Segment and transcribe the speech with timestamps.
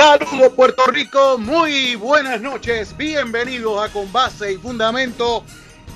[0.00, 5.44] Saludos Puerto Rico, muy buenas noches, bienvenidos a Con Base y Fundamento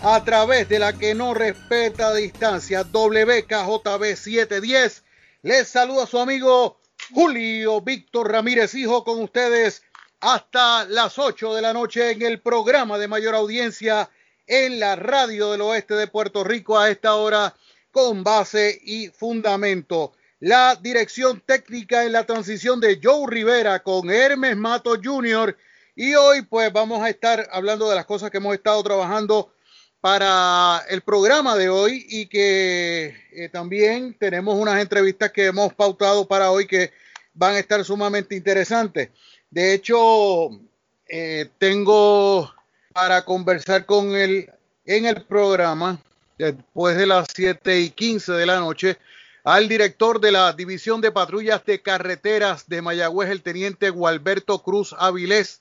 [0.03, 5.05] a través de la que no respeta distancia WKJB 710.
[5.41, 6.77] Les saluda su amigo
[7.15, 9.83] Julio Víctor Ramírez Hijo con ustedes
[10.21, 14.11] hasta las 8 de la noche en el programa de mayor audiencia
[14.47, 17.55] en la radio del oeste de Puerto Rico a esta hora
[17.91, 20.13] con base y fundamento
[20.45, 25.57] la dirección técnica en la transición de Joe Rivera con Hermes Mato Jr.
[25.97, 29.55] Y hoy pues vamos a estar hablando de las cosas que hemos estado trabajando
[30.03, 36.29] para el programa de hoy y que eh, también tenemos unas entrevistas que hemos pautado
[36.29, 36.93] para hoy que
[37.33, 39.09] van a estar sumamente interesantes.
[39.49, 40.51] De hecho,
[41.09, 42.53] eh, tengo
[42.93, 44.51] para conversar con él
[44.85, 46.03] en el programa
[46.37, 48.99] después de las 7 y 15 de la noche
[49.45, 54.95] al director de la División de Patrullas de Carreteras de Mayagüez, el teniente Gualberto Cruz
[54.99, 55.61] Avilés.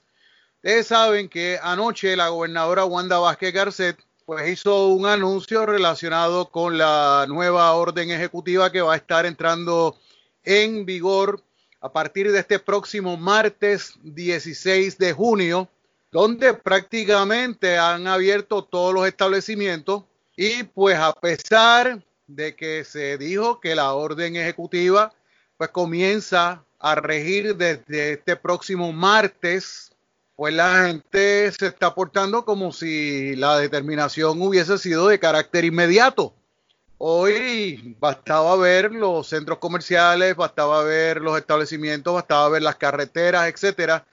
[0.56, 6.78] Ustedes saben que anoche la gobernadora Wanda Vázquez Garcet pues hizo un anuncio relacionado con
[6.78, 9.98] la nueva orden ejecutiva que va a estar entrando
[10.46, 11.44] en vigor
[11.82, 15.68] a partir de este próximo martes 16 de junio,
[16.10, 20.04] donde prácticamente han abierto todos los establecimientos
[20.38, 25.14] y pues a pesar de que se dijo que la orden ejecutiva
[25.58, 29.92] pues comienza a regir desde este próximo martes,
[30.36, 36.34] pues la gente se está portando como si la determinación hubiese sido de carácter inmediato.
[36.98, 44.06] Hoy bastaba ver los centros comerciales, bastaba ver los establecimientos, bastaba ver las carreteras, etcétera.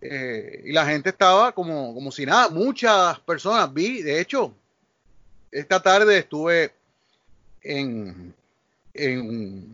[0.00, 2.48] Eh, y la gente estaba como, como si nada.
[2.48, 4.52] Muchas personas vi, de hecho,
[5.50, 6.72] esta tarde estuve
[7.68, 8.34] en,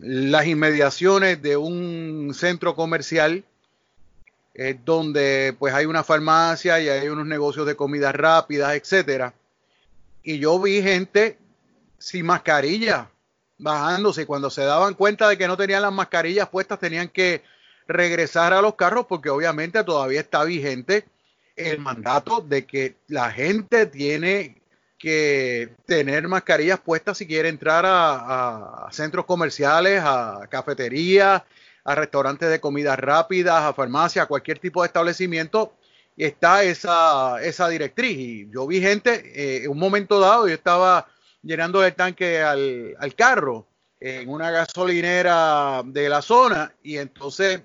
[0.01, 3.43] las inmediaciones de un centro comercial
[4.83, 9.33] donde pues hay una farmacia y hay unos negocios de comidas rápidas, etcétera.
[10.21, 11.37] Y yo vi gente
[11.97, 13.09] sin mascarilla
[13.57, 14.25] bajándose.
[14.25, 17.41] Cuando se daban cuenta de que no tenían las mascarillas puestas, tenían que
[17.87, 21.05] regresar a los carros porque obviamente todavía está vigente
[21.55, 24.61] el mandato de que la gente tiene
[25.05, 31.43] que tener mascarillas puestas si quiere entrar a, centros comerciales, a cafeterías,
[31.83, 35.75] a restaurantes de comidas rápidas, a farmacias, a cualquier tipo de establecimiento.
[36.17, 38.17] Está esa, esa directriz.
[38.17, 41.05] Y yo vi gente, eh, en un momento dado, yo estaba
[41.43, 43.67] llenando el tanque al, al carro
[43.99, 47.61] en una gasolinera de la zona y entonces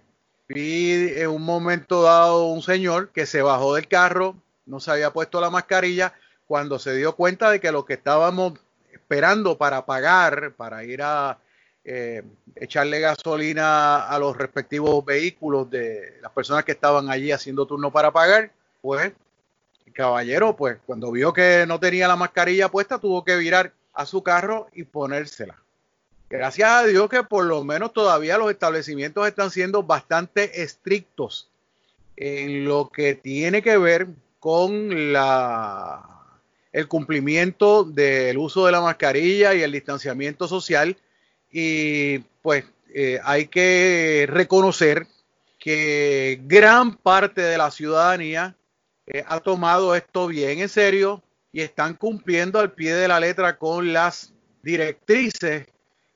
[0.47, 4.37] vi en un momento dado un señor que se bajó del carro,
[4.67, 6.13] no se había puesto la mascarilla,
[6.51, 8.55] cuando se dio cuenta de que lo que estábamos
[8.91, 11.39] esperando para pagar, para ir a
[11.85, 12.25] eh,
[12.57, 18.11] echarle gasolina a los respectivos vehículos de las personas que estaban allí haciendo turno para
[18.11, 18.51] pagar,
[18.83, 19.13] pues
[19.87, 24.05] el caballero, pues cuando vio que no tenía la mascarilla puesta, tuvo que virar a
[24.05, 25.55] su carro y ponérsela.
[26.29, 31.49] Gracias a Dios que por lo menos todavía los establecimientos están siendo bastante estrictos
[32.17, 34.09] en lo que tiene que ver
[34.41, 36.20] con la
[36.73, 40.97] el cumplimiento del uso de la mascarilla y el distanciamiento social.
[41.51, 42.65] Y pues
[42.95, 45.07] eh, hay que reconocer
[45.59, 48.57] que gran parte de la ciudadanía
[49.07, 51.23] eh, ha tomado esto bien en serio
[51.53, 54.33] y están cumpliendo al pie de la letra con las
[54.63, 55.67] directrices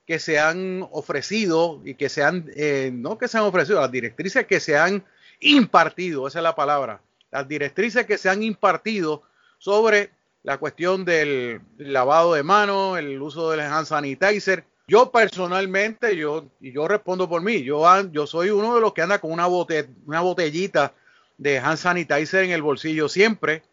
[0.05, 3.91] que se han ofrecido y que se han, eh, no que se han ofrecido, las
[3.91, 5.03] directrices que se han
[5.39, 7.01] impartido, esa es la palabra,
[7.31, 9.23] las directrices que se han impartido
[9.57, 10.11] sobre
[10.45, 14.63] la cuestión del lavado de manos, el uso del hand sanitizer.
[14.87, 19.01] Yo personalmente, yo, y yo respondo por mí, yo, yo soy uno de los que
[19.01, 20.93] anda con una, una botellita
[21.39, 23.63] de hand sanitizer en el bolsillo siempre,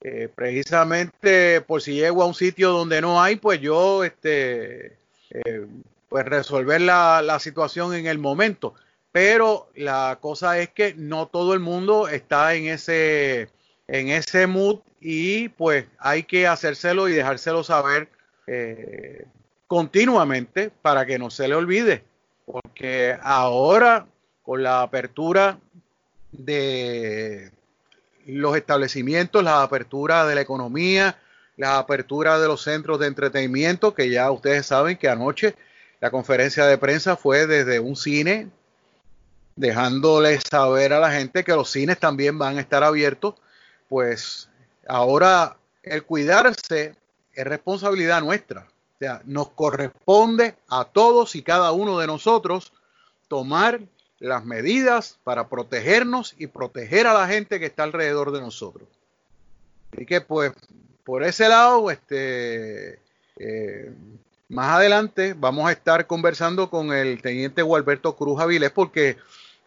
[0.00, 4.98] eh, precisamente por si llego a un sitio donde no hay, pues yo, este,
[5.30, 5.66] eh,
[6.08, 8.74] pues resolver la, la situación en el momento.
[9.12, 13.50] Pero la cosa es que no todo el mundo está en ese,
[13.88, 18.08] en ese mood y pues hay que hacérselo y dejárselo saber
[18.46, 19.26] eh,
[19.66, 22.04] continuamente para que no se le olvide.
[22.46, 24.06] Porque ahora
[24.42, 25.58] con la apertura
[26.32, 27.50] de
[28.26, 31.18] los establecimientos, la apertura de la economía,
[31.56, 35.54] la apertura de los centros de entretenimiento, que ya ustedes saben que anoche
[36.00, 38.48] la conferencia de prensa fue desde un cine,
[39.56, 43.34] dejándole saber a la gente que los cines también van a estar abiertos
[43.88, 44.48] pues
[44.86, 46.94] ahora el cuidarse
[47.34, 48.66] es responsabilidad nuestra.
[48.96, 52.72] O sea, nos corresponde a todos y cada uno de nosotros
[53.28, 53.80] tomar
[54.18, 58.88] las medidas para protegernos y proteger a la gente que está alrededor de nosotros.
[59.92, 60.52] Así que pues
[61.08, 62.98] por ese lado, este,
[63.38, 63.92] eh,
[64.50, 69.16] más adelante vamos a estar conversando con el teniente Gualberto Cruz Avilés porque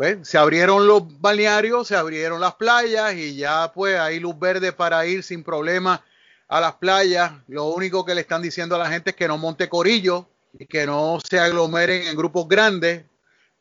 [0.01, 4.74] pues, se abrieron los balnearios, se abrieron las playas y ya pues hay luz verde
[4.74, 6.03] para ir sin problema
[6.48, 7.33] a las playas.
[7.48, 10.25] Lo único que le están diciendo a la gente es que no monte corillo
[10.57, 13.03] y que no se aglomeren en grupos grandes,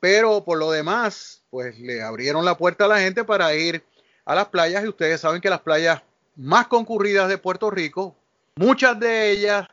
[0.00, 3.84] pero por lo demás, pues le abrieron la puerta a la gente para ir
[4.24, 6.00] a las playas y ustedes saben que las playas
[6.36, 8.16] más concurridas de Puerto Rico,
[8.56, 9.68] muchas de ellas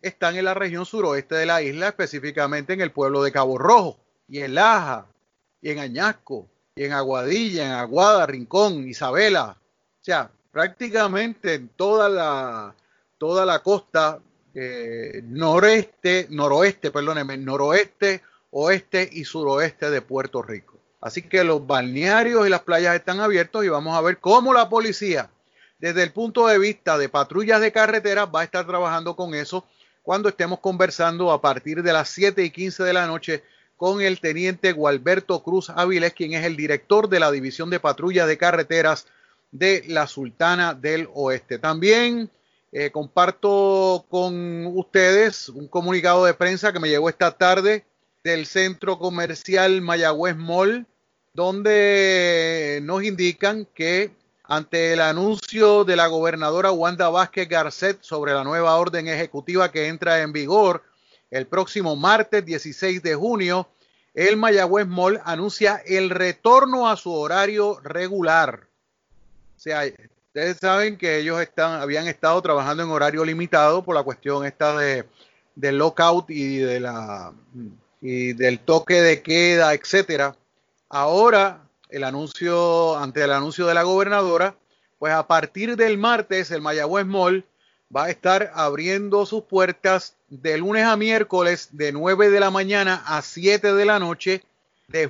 [0.00, 3.98] están en la región suroeste de la isla, específicamente en el pueblo de Cabo Rojo,
[4.30, 5.08] y en Laja,
[5.60, 9.56] y en Añasco, y en Aguadilla, en Aguada, Rincón, Isabela.
[9.58, 12.74] O sea, prácticamente en toda la,
[13.18, 14.20] toda la costa
[14.54, 20.78] eh, noreste, noroeste, perdóneme, noroeste, oeste y suroeste de Puerto Rico.
[21.00, 24.68] Así que los balnearios y las playas están abiertos y vamos a ver cómo la
[24.68, 25.30] policía,
[25.78, 29.66] desde el punto de vista de patrullas de carretera, va a estar trabajando con eso
[30.02, 33.44] cuando estemos conversando a partir de las 7 y 15 de la noche
[33.76, 38.26] con el teniente Gualberto Cruz Áviles, quien es el director de la División de Patrulla
[38.26, 39.06] de Carreteras
[39.50, 41.58] de la Sultana del Oeste.
[41.58, 42.30] También
[42.72, 47.84] eh, comparto con ustedes un comunicado de prensa que me llegó esta tarde
[48.24, 50.86] del Centro Comercial Mayagüez Mall,
[51.32, 54.10] donde nos indican que
[54.42, 59.88] ante el anuncio de la gobernadora Wanda Vázquez Garcet sobre la nueva orden ejecutiva que
[59.88, 60.82] entra en vigor
[61.36, 63.68] el próximo martes 16 de junio,
[64.14, 68.68] el Mayagüez Mall anuncia el retorno a su horario regular.
[69.56, 69.82] O sea,
[70.28, 74.76] ustedes saben que ellos están, habían estado trabajando en horario limitado por la cuestión esta
[74.76, 75.04] de,
[75.54, 77.32] del lockout y de la
[78.00, 80.36] y del toque de queda, etcétera.
[80.88, 84.56] Ahora el anuncio, ante el anuncio de la gobernadora,
[84.98, 87.44] pues a partir del martes el Mayagüez Mall
[87.94, 93.02] va a estar abriendo sus puertas de lunes a miércoles de 9 de la mañana
[93.06, 94.42] a 7 de la noche,
[94.88, 95.08] de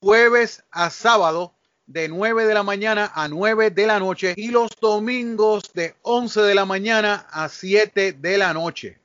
[0.00, 1.52] jueves a sábado
[1.86, 6.42] de 9 de la mañana a 9 de la noche y los domingos de 11
[6.42, 8.98] de la mañana a 7 de la noche.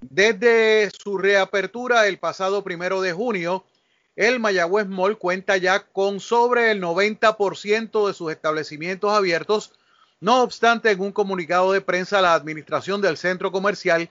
[0.00, 3.64] Desde su reapertura el pasado primero de junio,
[4.16, 9.72] el Mayagüez Mall cuenta ya con sobre el 90% de sus establecimientos abiertos.
[10.24, 14.08] No obstante, en un comunicado de prensa, la administración del centro comercial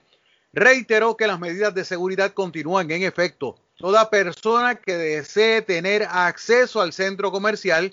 [0.52, 3.56] reiteró que las medidas de seguridad continúan en efecto.
[3.76, 7.92] Toda persona que desee tener acceso al centro comercial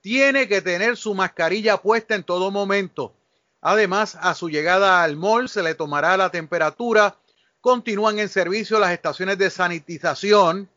[0.00, 3.12] tiene que tener su mascarilla puesta en todo momento.
[3.60, 7.14] Además, a su llegada al mall se le tomará la temperatura.
[7.60, 10.68] Continúan en servicio las estaciones de sanitización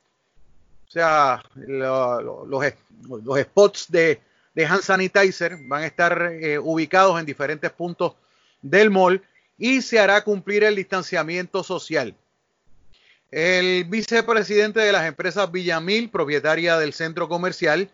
[0.88, 2.64] o sea, los,
[3.42, 4.22] spots de,
[4.56, 8.14] hand sanitizer van a estar eh, ubicados en diferentes puntos
[8.62, 9.22] del mall
[9.58, 12.16] y se hará cumplir el distanciamiento social.
[13.32, 17.90] El vicepresidente de las empresas Villamil, propietaria del centro comercial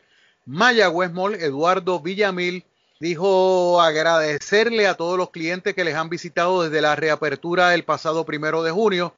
[0.46, 2.66] Mayagüez Mall, Eduardo Villamil,
[3.00, 8.26] dijo agradecerle a todos los clientes que les han visitado desde la reapertura del pasado
[8.26, 9.14] primero de junio,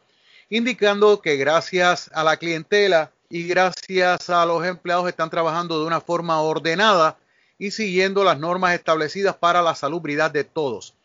[0.50, 6.02] indicando que gracias a la clientela y gracias a los empleados están trabajando de una
[6.02, 7.18] forma ordenada
[7.62, 10.96] y siguiendo las normas establecidas para la salubridad de todos.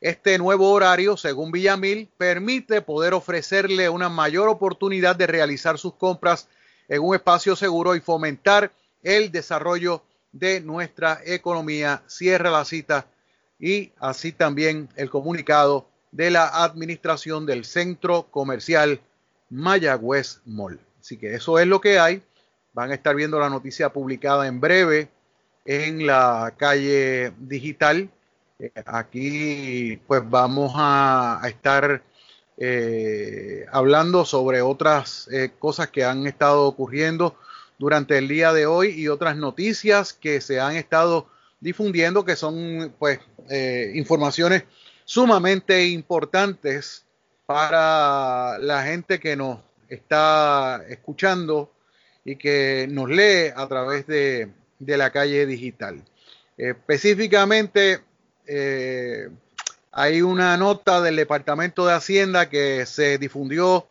[0.00, 6.46] Este nuevo horario, según Villamil, permite poder ofrecerle una mayor oportunidad de realizar sus compras
[6.86, 8.70] en un espacio seguro y fomentar
[9.02, 12.04] el desarrollo de nuestra economía.
[12.06, 13.08] Cierra la cita
[13.58, 19.00] y así también el comunicado de la administración del centro comercial
[19.50, 20.78] Mayagüez Mall.
[21.00, 22.22] Así que eso es lo que hay.
[22.72, 25.08] Van a estar viendo la noticia publicada en breve
[25.64, 28.10] en la calle digital.
[28.58, 32.02] Eh, aquí pues vamos a, estar
[32.56, 37.36] eh, hablando sobre otras eh, cosas que han estado ocurriendo
[37.78, 41.26] durante el día de hoy y otras noticias que se han estado
[41.60, 43.18] difundiendo que son pues
[43.94, 44.64] informaciones
[45.04, 47.04] sumamente importantes
[47.46, 51.72] para la gente que nos está escuchando
[52.24, 56.02] y que nos lee a través de, la calle digital.
[56.56, 58.00] Específicamente,
[58.46, 59.28] eh,
[59.92, 63.86] hay una nota del Departamento de Hacienda que se difundió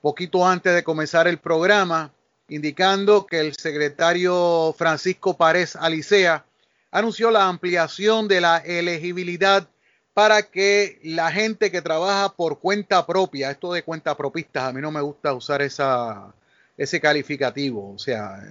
[0.00, 2.12] poquito antes de comenzar el programa,
[2.48, 6.44] indicando que el secretario Francisco Párez Alicea
[6.90, 9.68] anunció la ampliación de la elegibilidad
[10.12, 14.80] para que la gente que trabaja por cuenta propia, esto de cuenta propistas, a mí
[14.80, 16.34] no me gusta usar esa,
[16.76, 17.94] ese calificativo.
[17.94, 18.42] O sea,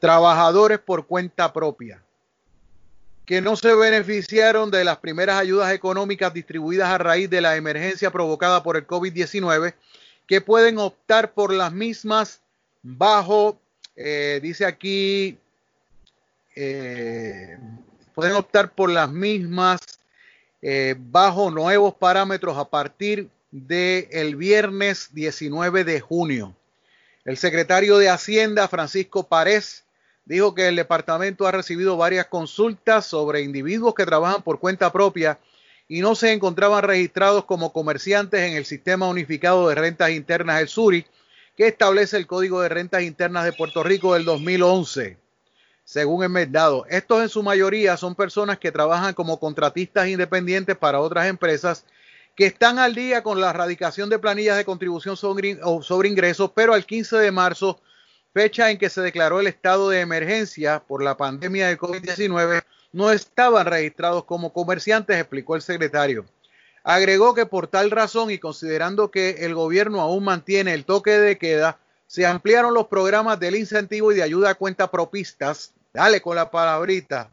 [0.00, 2.02] trabajadores por cuenta propia
[3.30, 8.10] que no se beneficiaron de las primeras ayudas económicas distribuidas a raíz de la emergencia
[8.10, 9.74] provocada por el COVID-19,
[10.26, 12.40] que pueden optar por las mismas
[12.82, 13.56] bajo,
[13.94, 15.38] eh, dice aquí,
[16.56, 17.56] eh,
[18.16, 19.78] pueden optar por las mismas
[20.60, 26.56] eh, bajo nuevos parámetros a partir del viernes 19 de junio.
[27.24, 29.84] El secretario de Hacienda, Francisco Párez,
[30.24, 35.38] dijo que el departamento ha recibido varias consultas sobre individuos que trabajan por cuenta propia
[35.88, 40.68] y no se encontraban registrados como comerciantes en el sistema unificado de rentas internas, el
[40.68, 41.04] SURI,
[41.56, 45.18] que establece el Código de Rentas Internas de Puerto Rico del 2011.
[45.84, 51.00] Según el Merdado, estos en su mayoría son personas que trabajan como contratistas independientes para
[51.00, 51.84] otras empresas
[52.36, 55.58] que están al día con la erradicación de planillas de contribución sobre,
[56.08, 57.80] ingresos, pero al 15 de marzo
[58.32, 63.10] fecha en que se declaró el estado de emergencia por la pandemia del COVID-19, no
[63.10, 66.24] estaban registrados como comerciantes, explicó el secretario.
[66.82, 71.38] Agregó que por tal razón y considerando que el gobierno aún mantiene el toque de
[71.38, 76.36] queda, se ampliaron los programas del incentivo y de ayuda a cuenta propistas, dale con
[76.36, 77.30] la palabrita,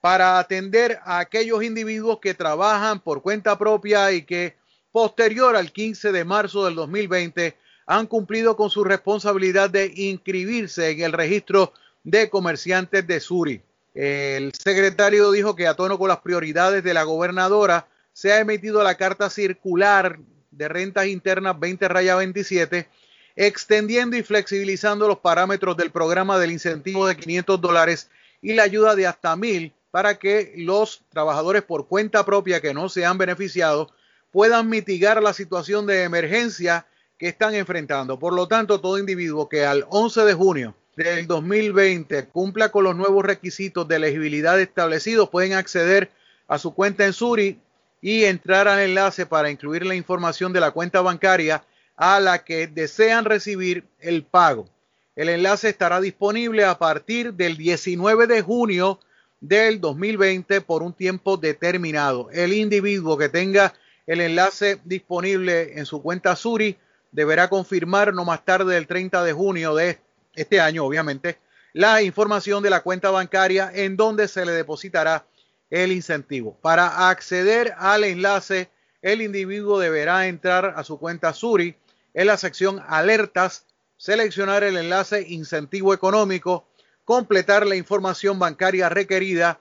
[0.00, 4.56] para atender a aquellos individuos que trabajan por cuenta propia y que
[4.90, 7.56] posterior al 15 de marzo del 2020
[7.98, 13.60] han cumplido con su responsabilidad de inscribirse en el registro de comerciantes de Suri.
[13.94, 18.82] El secretario dijo que a tono con las prioridades de la gobernadora se ha emitido
[18.82, 20.18] la carta circular
[20.50, 22.88] de rentas internas 20 raya 27,
[23.36, 28.96] extendiendo y flexibilizando los parámetros del programa del incentivo de 500 dólares y la ayuda
[28.96, 33.90] de hasta mil para que los trabajadores por cuenta propia que no se han beneficiado
[34.30, 36.86] puedan mitigar la situación de emergencia
[37.22, 38.18] que están enfrentando.
[38.18, 42.96] Por lo tanto, todo individuo que al 11 de junio del 2020 cumpla con los
[42.96, 46.10] nuevos requisitos de elegibilidad establecidos pueden acceder
[46.48, 47.60] a su cuenta en Suri
[48.00, 51.62] y entrar al enlace para incluir la información de la cuenta bancaria
[51.94, 54.68] a la que desean recibir el pago.
[55.14, 58.98] El enlace estará disponible a partir del 19 de junio
[59.40, 62.30] del 2020 por un tiempo determinado.
[62.32, 63.74] El individuo que tenga
[64.08, 66.76] el enlace disponible en su cuenta Suri
[67.12, 70.00] deberá confirmar no más tarde del 30 de junio de
[70.34, 71.38] este año, obviamente,
[71.74, 75.24] la información de la cuenta bancaria en donde se le depositará
[75.70, 76.58] el incentivo.
[76.60, 81.76] Para acceder al enlace, el individuo deberá entrar a su cuenta Suri
[82.14, 83.66] en la sección alertas,
[83.96, 86.66] seleccionar el enlace incentivo económico,
[87.04, 89.60] completar la información bancaria requerida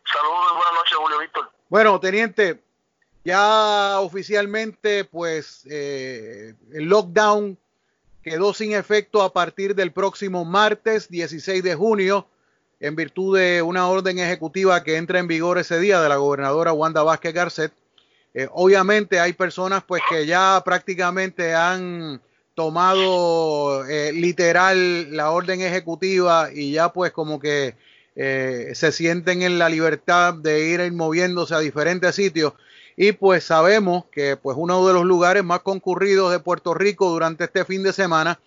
[0.05, 1.51] Saludos, buenas noches, Julio Víctor.
[1.69, 2.61] Bueno, teniente,
[3.25, 7.57] ya oficialmente, pues, eh, el lockdown
[8.23, 12.27] quedó sin efecto a partir del próximo martes 16 de junio
[12.81, 16.73] en virtud de una orden ejecutiva que entra en vigor ese día de la gobernadora
[16.73, 17.73] Wanda Vázquez Garcet.
[18.33, 22.21] Eh, obviamente hay personas pues que ya prácticamente han
[22.55, 27.75] tomado eh, literal la orden ejecutiva y ya pues como que
[28.17, 32.55] eh, se sienten en la libertad de ir moviéndose a diferentes sitios
[33.03, 37.45] y pues sabemos que pues uno de los lugares más concurridos de Puerto Rico durante
[37.45, 38.39] este fin de semana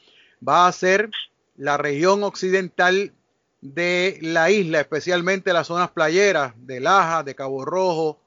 [0.48, 1.10] va a ser
[1.58, 3.14] la región occidental
[3.62, 8.20] de la isla, especialmente las zonas playeras de Laja, de Cabo Rojo,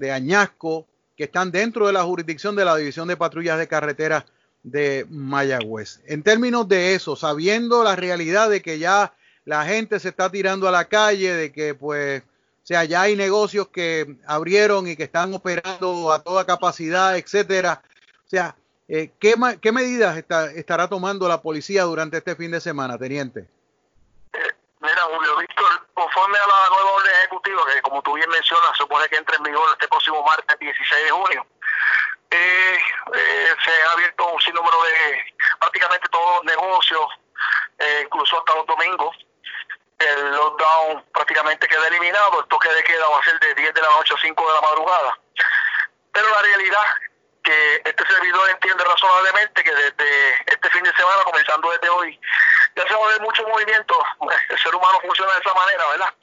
[0.00, 4.26] de Añasco, que están dentro de la jurisdicción de la División de Patrullas de Carretera
[4.64, 6.00] de Mayagüez.
[6.06, 10.66] En términos de eso, sabiendo la realidad de que ya la gente se está tirando
[10.66, 12.24] a la calle, de que pues,
[12.62, 17.82] o sea, ya hay negocios que abrieron y que están operando a toda capacidad, etcétera.
[18.26, 18.54] O sea,
[18.88, 23.48] eh, ¿qué, ¿qué, medidas está, estará tomando la policía durante este fin de semana, teniente?
[24.80, 29.06] Mira, Julio Víctor, conforme a la nueva orden ejecutiva, que como tú bien mencionas, supone
[29.08, 31.46] que entre en vigor este próximo martes 16 de junio,
[32.30, 32.78] eh,
[33.14, 37.06] eh, se ha abierto un sinnúmero de prácticamente todos los negocios,
[37.78, 39.16] eh, incluso hasta los domingos.
[40.00, 43.82] El lockdown prácticamente queda eliminado, el toque de queda va a ser de 10 de
[43.82, 45.18] la noche a 5 de la madrugada.
[46.12, 46.86] Pero la realidad
[47.42, 52.18] que este servidor entiende razonablemente que desde este fin de semana, comenzando desde hoy,
[52.76, 54.02] ya se va a ver mucho movimiento.
[54.48, 56.14] El ser humano funciona de esa manera, ¿verdad?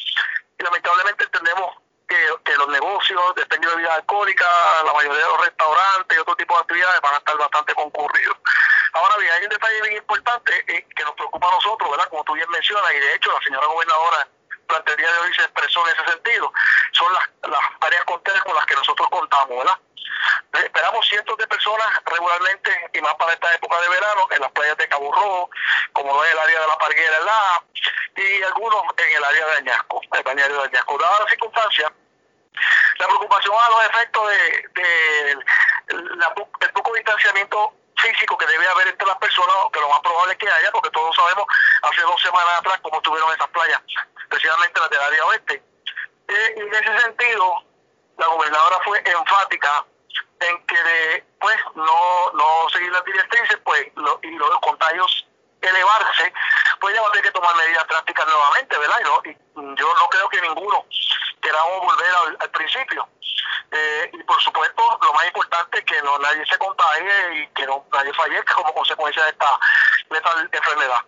[0.59, 1.75] Y lamentablemente entendemos
[2.07, 4.45] que, los negocios de expendio de bebida alcohólica,
[4.83, 8.37] la mayoría de los restaurantes y otro tipo de actividades van a estar bastante concurridos.
[8.97, 12.09] Ahora bien, hay un detalle bien importante eh, que nos preocupa a nosotros, ¿verdad?
[12.09, 14.27] Como tú bien mencionas, y de hecho la señora gobernadora
[14.97, 16.51] día de hoy se expresó en ese sentido.
[16.91, 19.77] Son las, las áreas conteras con las que nosotros contamos, ¿verdad?
[20.53, 24.77] Esperamos cientos de personas regularmente, y más para esta época de verano, en las playas
[24.77, 25.49] de Cabo Rojo,
[25.93, 27.63] como lo es el área de la Parguera, la
[28.15, 30.97] y algunos en el área de Añasco, el balneario de Añasco.
[30.97, 31.91] Dadas las circunstancias,
[32.97, 35.35] la preocupación a los efectos de, de
[36.15, 40.33] la, el poco distanciamiento físico que debe haber entre las personas, que lo más probable
[40.33, 41.45] es que haya, porque todos sabemos
[41.83, 43.81] hace dos semanas atrás cómo estuvieron esas playas,
[44.21, 45.63] especialmente las del área oeste.
[46.27, 47.63] Eh, y en ese sentido,
[48.17, 49.85] la gobernadora fue enfática
[50.39, 53.87] en que de, pues no no seguir las directrices pues
[54.23, 55.27] y los contagios
[55.61, 56.33] elevarse
[56.79, 59.93] pues ya va a tener que tomar medidas drásticas nuevamente verdad y, no, y yo
[59.95, 60.85] no creo que ninguno
[61.41, 63.07] queramos volver al, principio
[63.71, 67.85] eh, y por supuesto lo más importante que no nadie se contagie y que no
[67.91, 69.59] nadie fallezca como consecuencia de esta,
[70.09, 71.01] de esta enfermedad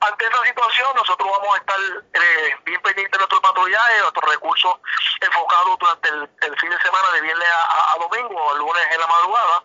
[0.00, 1.78] ante esta situación, nosotros vamos a estar
[2.14, 4.76] eh, bien pendientes de nuestro patrullaje, nuestros recursos
[5.20, 9.64] enfocados durante el, fin de semana, de viernes a, domingo o lunes en la madrugada.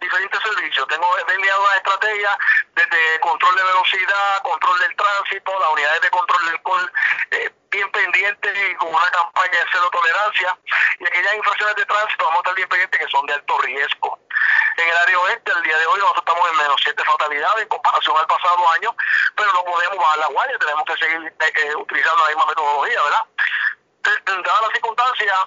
[0.00, 0.86] Diferentes servicios.
[0.86, 2.38] Tengo delineado una estrategia
[2.76, 6.92] desde control de velocidad, control del tránsito, las unidades de control del alcohol
[7.32, 10.58] eh, bien pendientes y con una campaña de cero tolerancia.
[11.00, 14.18] Y aquellas infracciones de tránsito vamos a estar bien pendientes que son de alto riesgo.
[14.76, 17.68] En el área oeste, el día de hoy, nosotros estamos en menos siete fatalidades en
[17.68, 18.94] comparación al pasado año,
[19.34, 23.02] pero no podemos bajar la guardia, tenemos que seguir eh, eh, utilizando la misma metodología,
[23.02, 23.24] ¿verdad?
[24.24, 25.38] Dadas las circunstancias,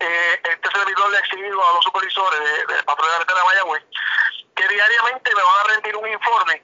[0.00, 3.84] eh, este servidor le ha exigido a los supervisores de, de Patrulla de Mayagüez
[4.54, 6.62] que diariamente me van a rendir un informe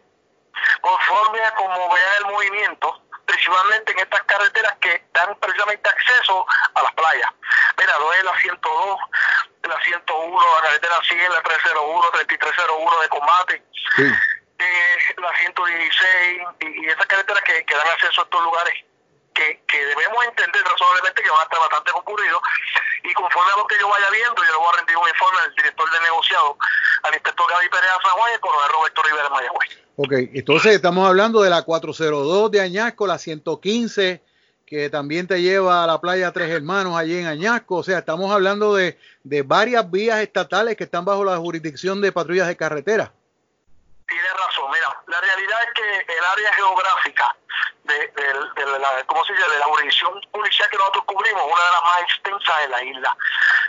[0.81, 6.83] conforme a cómo vean el movimiento, principalmente en estas carreteras que dan precisamente acceso a
[6.83, 7.31] las playas.
[7.79, 8.99] Mira, lo es la 102,
[9.63, 13.63] la 101, la carretera 100, la 301, 3301 de combate,
[14.59, 18.75] eh, la 116 y, esas carreteras que, dan acceso a estos lugares
[19.35, 22.43] que, que, debemos entender razonablemente que van a estar bastante concurridos
[23.05, 25.41] y conforme a lo que yo vaya viendo, yo le voy a rendir un informe
[25.41, 26.59] al director de negociado,
[27.05, 29.80] al inspector Gaby Pérez San Juan y al coronel Roberto Rivera Mayagüez.
[29.97, 34.23] Ok, entonces estamos hablando de la 402 de Añasco, la 115
[34.71, 37.79] que también te lleva a la playa Tres Hermanos allí en Añasco.
[37.79, 42.13] O sea, estamos hablando de, de varias vías estatales que están bajo la jurisdicción de
[42.13, 43.13] patrullas de carretera.
[44.07, 47.37] Tienes razón, mira, la realidad es que el área geográfica
[47.85, 49.49] de, de, de, la, ¿cómo se dice?
[49.49, 53.17] de la jurisdicción policial que nosotros cubrimos, una de las más extensas de la isla.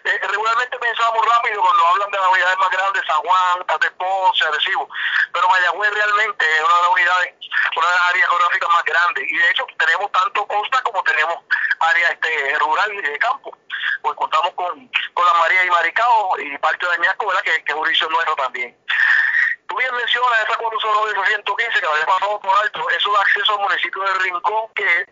[0.03, 4.45] Eh, regularmente pensamos rápido cuando hablan de las unidades más grandes, San Juan, Tate Ponce,
[4.45, 4.89] Arecibo,
[5.33, 7.35] pero Mayagüez realmente es una de las unidades,
[7.75, 11.35] una de las áreas geográficas más grandes y de hecho tenemos tanto costa como tenemos
[11.79, 13.57] área este, rural y de campo,
[14.01, 17.41] pues contamos con con la María y Maricao y parte de Añasco, ¿verdad?
[17.43, 18.75] Que, que es jurisdicción nuestro también.
[19.71, 24.03] Tú bien mencionas esa 409-115 que había pasado por alto, eso da acceso al municipio
[24.03, 25.05] de Rincón, que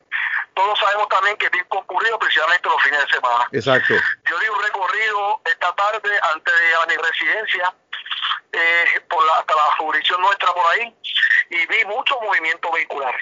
[0.54, 3.48] todos sabemos también que es bien concurrido precisamente los fines de semana.
[3.54, 3.93] Exacto.
[4.30, 7.74] Yo di un recorrido esta tarde antes de a mi residencia,
[8.52, 10.93] eh, por la, hasta la jurisdicción nuestra por ahí,
[11.52, 13.15] y vi mucho movimiento vehicular.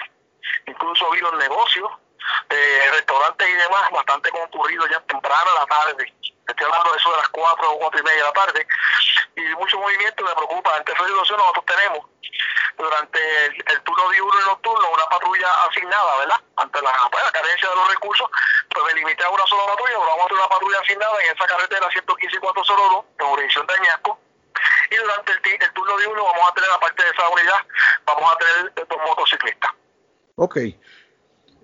[0.66, 1.88] Incluso vi los negocios,
[2.50, 6.12] eh, restaurantes y demás, bastante concurridos ya temprano a la tarde.
[6.48, 8.66] Estoy hablando de eso de las 4 o 4 y media de la tarde.
[9.36, 10.74] Y mucho movimiento me preocupa.
[10.76, 12.06] Ante esa situación nosotros tenemos
[12.78, 16.40] durante el, turno diurno y nocturno una patrulla asignada, ¿verdad?
[16.56, 18.30] Ante la, pues, carencia de los recursos,
[18.70, 21.36] pues me limité a una sola patrulla, pero vamos a tener una patrulla asignada en
[21.36, 24.18] esa carretera 115 y 402, en jurisdicción de Añasco.
[24.90, 27.60] Y durante el, el turno diurno vamos a tener, aparte de esa unidad,
[28.06, 29.70] vamos a tener dos motociclistas.
[30.36, 30.56] Ok.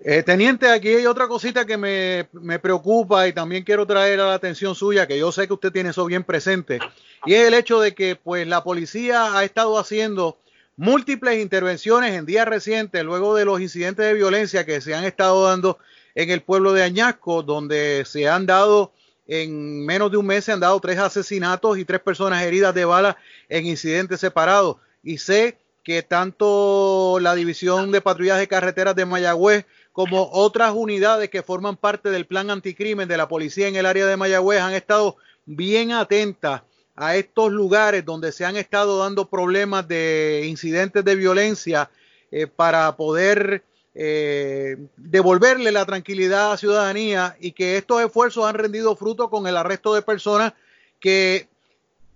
[0.03, 4.27] Eh, teniente, aquí hay otra cosita que me, me, preocupa y también quiero traer a
[4.27, 6.79] la atención suya, que yo sé que usted tiene eso bien presente,
[7.25, 10.37] y es el hecho de que pues la policía ha estado haciendo
[10.77, 15.45] múltiples intervenciones en días recientes, luego de los incidentes de violencia que se han estado
[15.45, 15.79] dando
[16.13, 18.91] en el pueblo de Añasco, donde se han dado
[19.27, 22.85] en menos de un mes se han dado tres asesinatos y tres personas heridas de
[22.85, 23.17] bala
[23.49, 24.77] en incidentes separados.
[25.03, 31.29] Y sé que tanto la División de Patrullas de Carreteras de Mayagüez como otras unidades
[31.29, 34.73] que forman parte del plan anticrimen de la policía en el área de Mayagüez han
[34.73, 36.63] estado bien atentas
[36.97, 41.89] a estos lugares donde se han estado dando problemas de incidentes de violencia
[42.29, 48.55] eh, para poder eh, devolverle la tranquilidad a la ciudadanía y que estos esfuerzos han
[48.55, 50.51] rendido fruto con el arresto de personas
[50.99, 51.47] que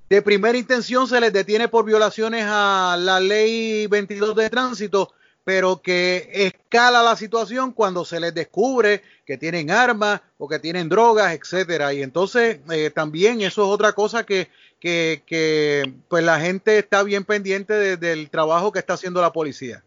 [0.10, 5.82] de primera intención se les detiene por violaciones a la ley 22 de tránsito, pero
[5.82, 11.34] que escala la situación cuando se les descubre que tienen armas o que tienen drogas,
[11.34, 11.94] etcétera.
[11.94, 17.04] Y entonces eh, también eso es otra cosa que, que, que, pues la gente está
[17.04, 19.84] bien pendiente de, del trabajo que está haciendo la policía.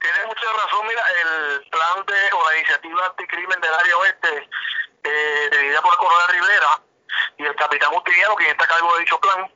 [0.00, 4.48] Tienes mucha razón, mira, el plan de o la iniciativa anticrimen del área oeste,
[5.04, 6.82] eh, dirigida por el coronel Rivera
[7.38, 9.50] y el capitán Justiniano, quien está a cargo de dicho plan,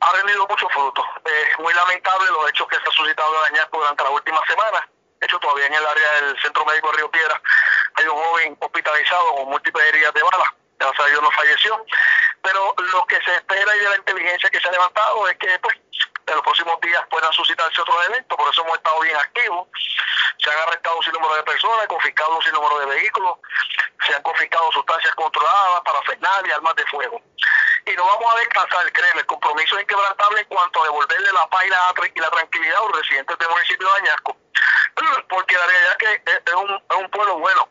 [0.00, 1.04] ha rendido muchos frutos.
[1.24, 4.82] Es muy lamentable los hechos que se han suscitado en Añasco durante las últimas semanas.
[5.20, 7.40] De hecho, todavía en el área del Centro Médico de Río Piedra
[7.94, 10.54] hay un joven hospitalizado con múltiples heridas de bala.
[10.78, 11.84] Gracias a Dios no falleció.
[12.42, 15.58] Pero lo que se espera y de la inteligencia que se ha levantado es que
[15.60, 15.76] pues,
[16.26, 18.36] en los próximos días puedan suscitarse otros eventos.
[18.36, 19.68] Por eso hemos estado bien activos.
[20.38, 23.38] Se han arrestado un sinnúmero de personas, confiscado un sinnúmero de vehículos,
[24.06, 27.22] se han confiscado sustancias controladas, para y armas de fuego
[27.86, 31.46] y no vamos a descansar, créeme, el compromiso es inquebrantable en cuanto a devolverle la
[31.46, 34.36] paz y la, tranquilidad a los residentes del municipio de Añasco,
[35.28, 37.68] porque la realidad es que es un, es un pueblo bueno.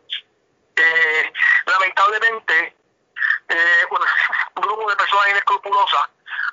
[0.77, 1.33] Eh,
[1.65, 2.75] lamentablemente,
[3.49, 3.85] eh,
[4.55, 6.09] un grupo de personas inescrupulosas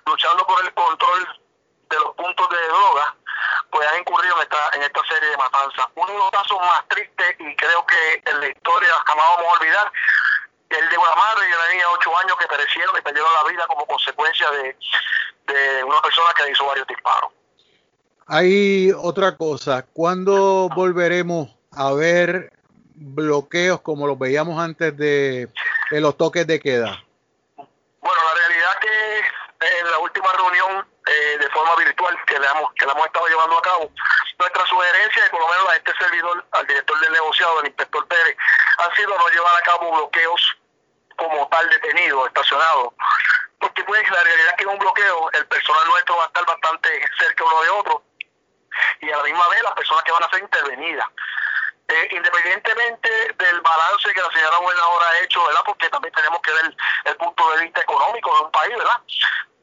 [0.06, 1.40] luchando por el control
[1.88, 3.14] de los puntos de droga,
[3.70, 5.86] pues han incurrido en esta, en esta serie de matanzas.
[5.94, 9.60] Uno de los casos más tristes y creo que en la historia jamás vamos a
[9.60, 9.92] olvidar
[10.74, 13.50] el de una madre y una niña de 8 años que perecieron y perdieron la
[13.50, 14.76] vida como consecuencia de,
[15.46, 17.30] de una persona que hizo varios disparos.
[18.26, 22.52] Hay otra cosa, ¿cuándo volveremos a ver
[22.94, 25.48] bloqueos como los veíamos antes de,
[25.90, 27.02] de los toques de queda?
[27.56, 32.72] Bueno, la realidad que en la última reunión eh, de forma virtual que le, hemos,
[32.74, 33.90] que la hemos estado llevando a cabo,
[34.38, 38.06] nuestra sugerencia, y por lo menos a este servidor, al director del negociado, el inspector
[38.06, 38.36] Pérez,
[38.78, 40.56] ha sido no llevar a cabo bloqueos
[41.16, 42.94] como tal detenido, estacionado.
[43.58, 46.44] Porque pues la realidad es que en un bloqueo el personal nuestro va a estar
[46.44, 48.02] bastante cerca uno de otro
[49.00, 51.06] y a la misma vez las personas que van a ser intervenidas.
[51.88, 55.62] Eh, independientemente del balance que la señora gobernadora ha hecho, ¿verdad?
[55.66, 59.00] Porque también tenemos que ver el punto de vista económico de un país, ¿verdad?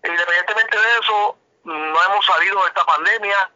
[0.03, 3.49] Independientemente de eso, no hemos salido de esta pandemia,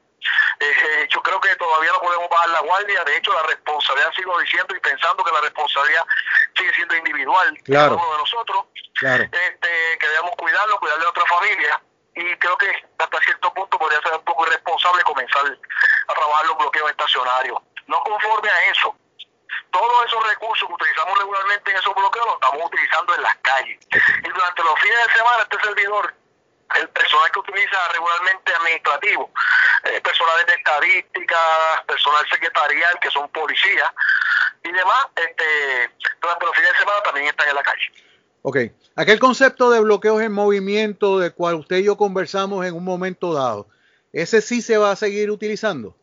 [0.60, 3.04] eh, yo creo que todavía no podemos bajar la guardia.
[3.04, 6.06] De hecho, la responsabilidad, sigo diciendo y pensando que la responsabilidad
[6.56, 7.96] sigue siendo individual claro.
[7.96, 8.66] cada uno de nosotros.
[8.96, 9.24] Claro.
[9.24, 11.82] Este, que debemos cuidarlo, cuidar de otra familia.
[12.16, 15.42] Y creo que hasta cierto punto podría ser un poco irresponsable comenzar
[16.08, 17.58] a trabajar los bloqueos estacionarios.
[17.88, 18.96] No conforme a eso,
[19.72, 23.80] todos esos recursos que utilizamos regularmente en esos bloqueos los estamos utilizando en las calles.
[24.24, 26.14] Y durante los fines de semana este servidor
[26.76, 29.32] el personal que utiliza regularmente administrativo,
[29.84, 31.38] eh, personal de estadística,
[31.88, 33.92] personal secretarial, que son policías
[34.64, 37.92] y demás, este, durante los fines de semana también están en la calle.
[38.42, 38.58] Ok,
[38.96, 43.34] aquel concepto de bloqueos en movimiento del cual usted y yo conversamos en un momento
[43.34, 43.68] dado,
[44.12, 45.96] ¿ese sí se va a seguir utilizando?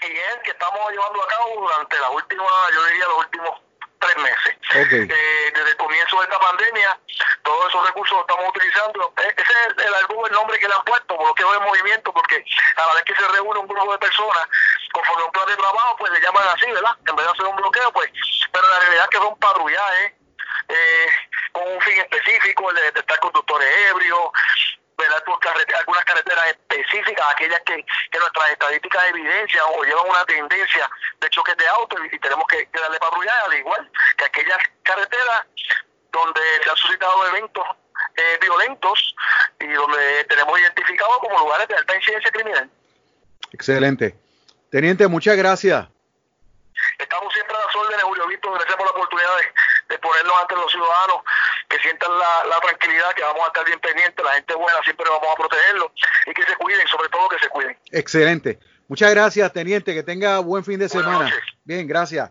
[0.00, 3.67] Sí, es el que estamos llevando a cabo durante la última, yo diría los últimos
[4.00, 4.56] tres meses.
[4.70, 5.08] Okay.
[5.08, 6.98] Eh, desde el comienzo de esta pandemia,
[7.42, 9.12] todos esos recursos los estamos utilizando.
[9.16, 12.44] E, ese es el, el, nombre que le han puesto, bloqueo de movimiento, porque
[12.76, 14.48] a la vez que se reúne un grupo de personas
[14.92, 16.96] conforme un plan de trabajo, pues le llaman así, ¿verdad?
[17.06, 18.10] En vez de hacer un bloqueo, pues,
[18.52, 20.12] pero la realidad es que son patrullajes
[20.68, 21.08] eh,
[21.52, 24.30] con un fin específico, el de detectar conductores ebrios,
[25.78, 31.56] algunas carreteras específicas, aquellas que, que nuestras estadísticas evidencian o llevan una tendencia de choques
[31.56, 35.44] de autos y, tenemos que, darle patrullaje, al igual que aquellas carreteras
[36.10, 37.64] donde se han suscitado eventos
[38.16, 39.14] eh, violentos
[39.60, 42.70] y donde tenemos identificado como lugares de alta incidencia criminal.
[43.52, 44.14] Excelente.
[44.70, 45.88] Teniente, muchas gracias.
[46.98, 48.54] Estamos siempre a las órdenes, Julio Víctor.
[48.54, 49.30] Gracias por la oportunidad
[49.88, 51.22] de, ponernos ante los ciudadanos,
[51.78, 55.28] que sientan la, tranquilidad, que vamos a estar bien pendientes, la gente buena siempre vamos
[55.32, 55.92] a protegerlo
[56.26, 57.78] y que se cuiden, sobre todo que se cuiden.
[57.92, 58.58] Excelente.
[58.88, 59.94] Muchas gracias, teniente.
[59.94, 61.30] Que tenga buen fin de semana.
[61.64, 62.28] Bien, gracias.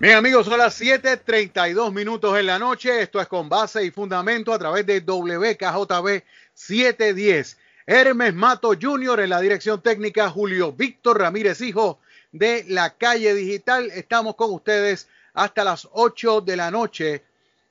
[0.00, 3.02] Bien amigos, son las 7.32 minutos en la noche.
[3.02, 6.22] Esto es con base y fundamento a través de WKJB
[6.54, 7.58] 710.
[7.86, 9.20] Hermes Mato Jr.
[9.20, 12.00] en la dirección técnica, Julio Víctor Ramírez, hijo
[12.32, 13.90] de la calle digital.
[13.90, 17.22] Estamos con ustedes hasta las 8 de la noche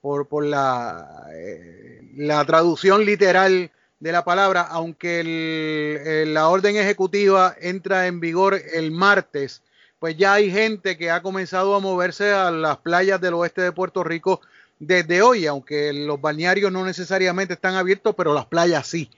[0.00, 7.54] por, por la, eh, la traducción literal de la palabra, aunque el, la orden ejecutiva
[7.60, 9.62] entra en vigor el martes,
[9.98, 13.72] pues ya hay gente que ha comenzado a moverse a las playas del oeste de
[13.72, 14.40] Puerto Rico
[14.78, 19.10] desde hoy, aunque los balnearios no necesariamente están abiertos, pero las playas sí.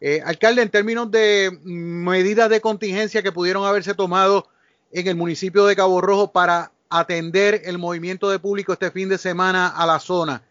[0.00, 4.48] Eh, alcalde, en términos de medidas de contingencia que pudieron haberse tomado
[4.92, 9.18] en el municipio de Cabo Rojo para atender el movimiento de público este fin de
[9.18, 10.42] semana a la zona,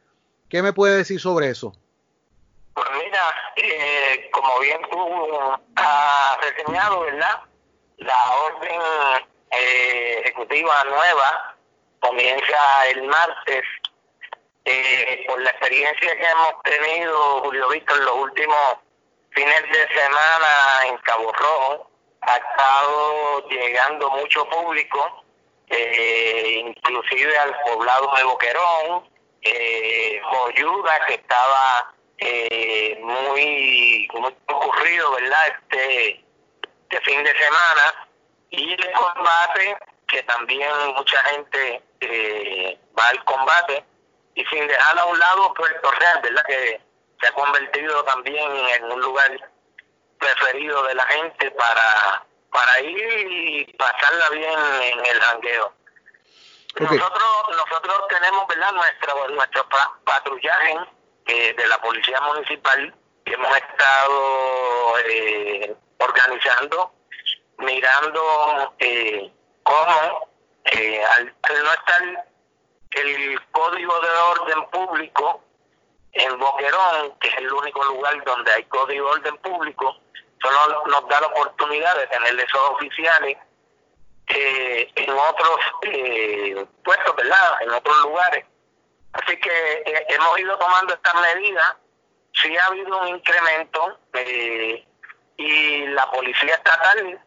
[0.49, 1.73] ¿qué me puede decir sobre eso?
[2.73, 3.21] Pues mira,
[3.55, 4.97] eh, como bien tú
[5.75, 7.39] has reseñado, ¿verdad?
[7.97, 8.81] La orden
[9.51, 11.55] eh, ejecutiva nueva
[11.99, 13.63] comienza el martes.
[15.27, 18.84] por la experiencia que hemos tenido, Julio Víctor, en los últimos
[19.35, 25.23] fines de semana en Cabo Rojo ha estado llegando mucho público,
[25.67, 29.09] eh, inclusive al poblado de Boquerón,
[29.41, 30.21] eh,
[31.07, 35.47] que estaba eh, muy, muy ocurrido, ¿verdad?
[35.47, 36.23] Este,
[36.89, 38.07] este fin de semana,
[38.49, 43.83] y el combate, que también mucha gente eh, va al combate,
[44.33, 46.43] y sin dejar a un lado Puerto Real, ¿verdad?
[46.47, 46.81] Que
[47.19, 49.31] se ha convertido también en un lugar
[50.19, 55.73] preferido de la gente para, para ir y pasarla bien en el jangueo.
[56.79, 59.65] Nosotros nosotros tenemos verdad nuestro nuestro
[60.03, 60.77] patrullaje
[61.27, 62.93] eh, de la policía municipal.
[63.25, 66.93] Que hemos estado eh, organizando,
[67.57, 69.31] mirando eh,
[69.63, 70.29] cómo
[71.11, 72.25] al, no estar
[72.91, 75.44] el código de orden público
[76.15, 79.95] en Boquerón, que es el único lugar donde hay código de orden público,
[80.41, 83.37] solo nos da la oportunidad de tener esos oficiales
[84.27, 87.61] eh, en otros eh, puestos, ¿verdad?
[87.61, 88.45] En otros lugares.
[89.13, 91.75] Así que eh, hemos ido tomando estas medidas.
[92.33, 94.85] Sí ha habido un incremento eh,
[95.37, 97.21] y la policía estatal,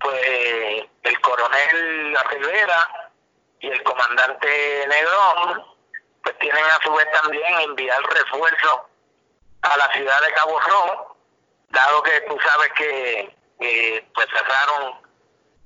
[0.00, 3.10] pues el coronel Rivera
[3.60, 5.75] y el comandante Negrón,
[6.26, 8.88] pues tienen a su vez también enviar refuerzo
[9.62, 11.16] a la ciudad de Cabo Rojo,
[11.68, 13.36] dado que tú sabes que
[14.12, 15.00] pues cerraron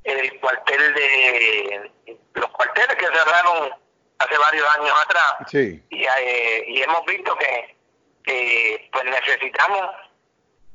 [0.05, 1.90] el cuartel de
[2.35, 3.70] los cuarteles que cerraron
[4.18, 5.35] hace varios años atrás.
[5.46, 5.83] Sí.
[5.88, 7.77] y, eh, y hemos visto que,
[8.25, 9.96] que pues necesitamos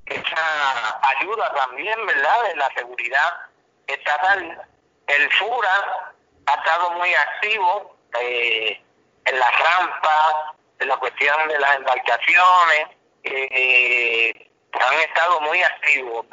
[0.08, 3.34] esa ayuda también verdad de la seguridad
[3.86, 4.62] estatal.
[5.06, 6.12] El FURA
[6.48, 8.82] ha estado muy activo eh,
[9.26, 12.88] en las rampas en la cuestión de las embarcaciones
[13.24, 16.26] eh, han estado muy activos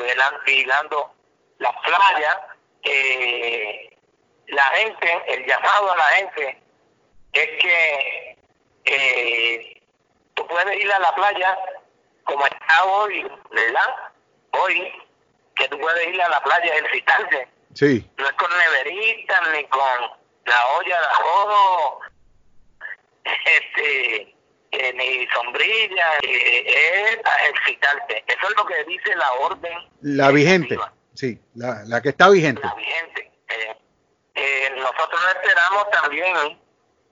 [0.44, 1.14] vigilando
[1.58, 2.38] las playas
[2.82, 3.96] eh,
[4.48, 6.62] la gente, el llamado a la gente
[7.32, 8.36] es que
[8.84, 9.82] eh,
[10.34, 11.58] tú puedes ir a la playa
[12.24, 14.12] como está hoy, ¿verdad?
[14.52, 14.92] Hoy,
[15.54, 17.48] que tú puedes ir a la playa ejercitarte.
[17.74, 18.10] Sí.
[18.18, 20.12] No es con neveritas ni con
[20.44, 22.11] la olla de arroz,
[23.24, 24.34] este,
[24.72, 28.24] eh, ni sombrilla, eh, es ejercitarte.
[28.26, 29.78] Eso es lo que dice la orden.
[30.00, 30.78] La vigente.
[31.14, 32.62] Sí, la, la que está vigente.
[32.62, 33.30] La vigente.
[33.48, 33.76] Eh,
[34.34, 36.34] eh, nosotros esperamos también,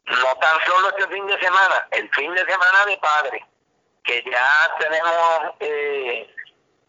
[0.07, 3.47] no tan solo este fin de semana, el fin de semana de padre,
[4.05, 6.35] que ya tenemos eh,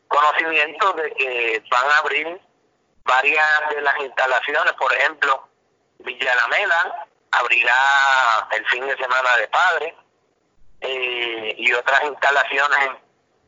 [0.07, 2.39] conocimiento de que van a abrir
[3.03, 5.47] varias de las instalaciones, por ejemplo,
[5.99, 9.95] Villa Lamela abrirá el fin de semana de padre
[10.81, 12.89] eh, y otras instalaciones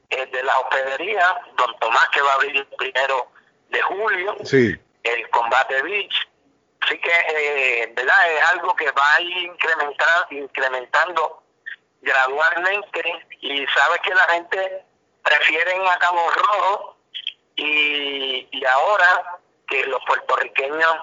[0.09, 3.27] eh, de la hospedería, Don Tomás que va a abrir el primero
[3.69, 4.79] de julio, sí.
[5.03, 6.29] el combate beach.
[6.81, 8.31] Así que, eh, ¿verdad?
[8.31, 11.43] Es algo que va a ir incrementar, incrementando
[12.01, 14.85] gradualmente y sabe que la gente
[15.23, 16.97] prefieren a Cabo Rojo
[17.55, 20.95] y, y ahora que los puertorriqueños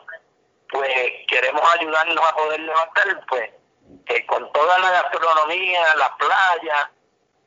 [0.71, 0.91] pues
[1.29, 3.51] queremos ayudarnos a poder levantar, pues
[4.07, 6.91] eh, con toda la gastronomía, la playa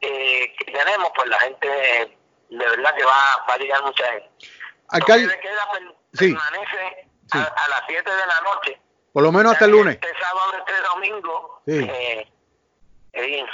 [0.01, 2.17] eh, que tenemos, pues la gente
[2.49, 4.29] de verdad que va, va a llegar mucha gente.
[4.89, 5.67] Alcalde, queda,
[6.13, 6.33] sí.
[6.33, 7.38] permanece sí.
[7.38, 8.79] A, a, las 7 de la noche.
[9.12, 9.95] Por lo menos hasta el lunes.
[9.95, 11.62] Este sábado, este domingo.
[11.65, 11.89] Sí.
[11.89, 12.27] Eh,
[13.13, 13.45] eh,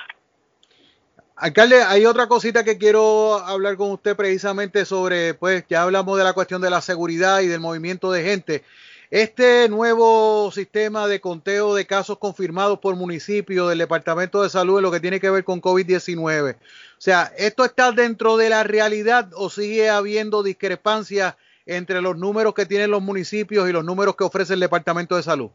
[1.36, 6.26] Alcalde, hay otra cosita que quiero hablar con usted precisamente sobre, pues ya hablamos de
[6.26, 8.64] la cuestión de la seguridad y del movimiento de gente.
[9.12, 14.84] Este nuevo sistema de conteo de casos confirmados por municipio del Departamento de Salud en
[14.84, 16.56] lo que tiene que ver con COVID-19.
[16.56, 16.58] O
[17.02, 22.68] sea, ¿esto está dentro de la realidad o sigue habiendo discrepancias entre los números que
[22.68, 25.50] tienen los municipios y los números que ofrece el Departamento de Salud?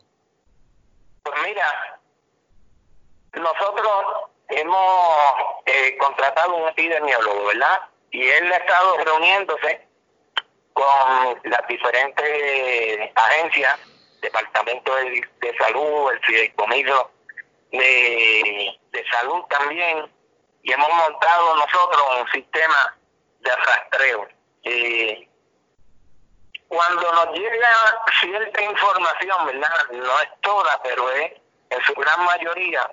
[1.23, 2.01] Pues mira,
[3.35, 3.89] nosotros
[4.49, 5.17] hemos
[5.67, 7.79] eh, contratado un epidemiólogo, ¿verdad?
[8.11, 9.87] Y él ha estado reuniéndose
[10.75, 13.79] con las diferentes agencias,
[14.21, 17.11] Departamento de, de Salud, el Fideicomiso
[17.73, 20.11] de, de Salud también,
[20.63, 22.97] y hemos montado nosotros un sistema
[23.41, 24.29] de rastreo.
[24.65, 25.29] Eh,
[26.69, 29.91] cuando nos llega cierta información, ¿verdad?
[29.93, 31.33] No es toda, pero es
[31.71, 32.91] en su gran mayoría,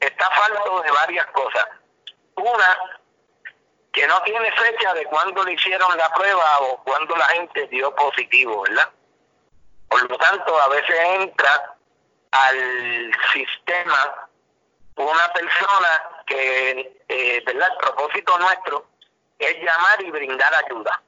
[0.00, 1.66] está falto de varias cosas.
[2.36, 2.95] Una,
[3.96, 7.94] que no tiene fecha de cuándo le hicieron la prueba o cuándo la gente dio
[7.94, 8.90] positivo, ¿verdad?
[9.88, 11.74] Por lo tanto, a veces entra
[12.30, 14.28] al sistema
[14.96, 17.70] una persona que, eh, ¿verdad?
[17.72, 18.86] El propósito nuestro
[19.38, 21.02] es llamar y brindar ayuda.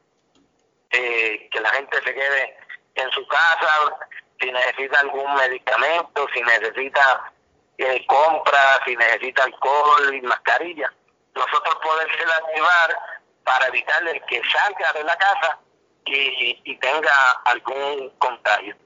[0.91, 2.57] Eh, que la gente se quede
[2.95, 3.99] en su casa,
[4.41, 7.33] si necesita algún medicamento, si necesita
[7.77, 10.91] eh, compra, si necesita alcohol y mascarilla
[11.39, 12.99] nosotros poderse activar
[13.45, 15.59] para evitar el que salga de la casa
[16.05, 18.76] y, y tenga algún contagio.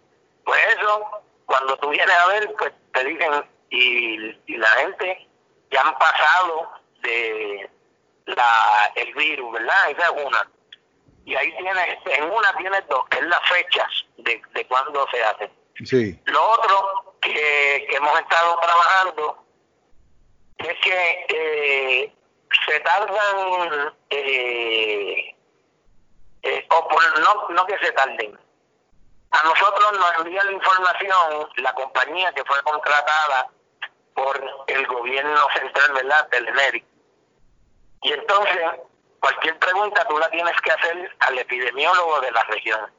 [0.45, 5.29] Pues eso, cuando tú vienes a ver, pues te dicen, y, y la gente
[5.71, 6.73] ya han pasado
[7.03, 7.71] de
[8.27, 9.91] la el virus, ¿verdad?
[9.91, 10.51] Esa es una.
[11.25, 13.89] Y ahí tienes, en una tienes dos, que es las fechas
[14.19, 15.51] de, de cuándo se hace.
[15.85, 16.21] Sí.
[16.27, 19.45] Lo otro que, que hemos estado trabajando
[20.59, 22.13] es que eh,
[22.67, 25.35] se tardan, eh,
[26.43, 28.39] eh, o por, no, no que se tarden,
[29.33, 33.49] a nosotros nos envía la información la compañía que fue contratada
[34.15, 36.29] por el gobierno central, ¿verdad?
[36.29, 36.85] Telemedic.
[38.03, 38.63] Y entonces,
[39.21, 42.93] cualquier pregunta tú la tienes que hacer al epidemiólogo de la región.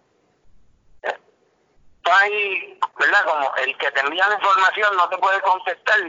[2.05, 3.25] Hay, ¿verdad?
[3.25, 5.99] Como el que te envía la información no te puede contestar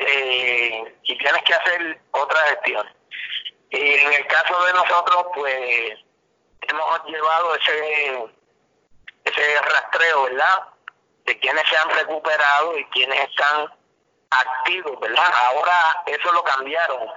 [0.00, 2.86] eh, y tienes que hacer otra gestión.
[3.70, 5.92] Y en el caso de nosotros, pues
[6.62, 8.28] hemos llevado ese
[9.24, 10.62] ese rastreo, ¿verdad?
[11.24, 13.72] De quienes se han recuperado y quienes están
[14.30, 15.32] activos, ¿verdad?
[15.46, 17.12] Ahora eso lo cambiaron.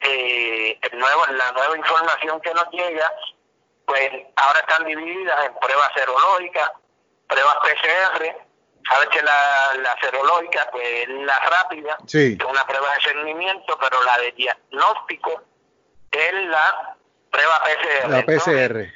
[0.00, 3.12] Eh, el nuevo, la nueva información que nos llega,
[3.86, 6.70] pues ahora están divididas en pruebas serológicas,
[7.26, 8.47] pruebas PCR.
[8.88, 12.36] Sabes que la, la serológica, pues es la rápida, sí.
[12.40, 15.42] es una prueba de cernimiento, pero la de diagnóstico
[16.10, 16.96] es la
[17.30, 18.08] prueba PCR.
[18.08, 18.92] La PCR.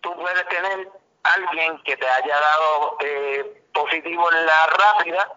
[0.00, 0.88] tú puedes tener
[1.22, 5.32] alguien que te haya dado eh, positivo en la rápida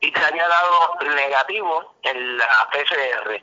[0.00, 3.42] y te haya dado negativo en la PCR.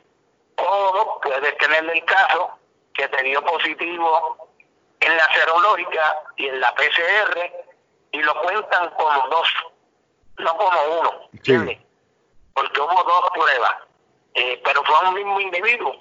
[0.58, 2.60] O puedes tener el caso
[2.94, 4.50] que te dio positivo
[5.00, 7.63] en la serológica y en la PCR
[8.14, 9.48] y lo cuentan como dos,
[10.38, 11.80] no como uno, ¿entiendes?
[12.54, 13.76] Porque hubo dos pruebas,
[14.36, 15.96] eh, pero fue un mismo individuo.